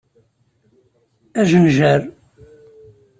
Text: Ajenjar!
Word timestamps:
Ajenjar! 1.39 2.01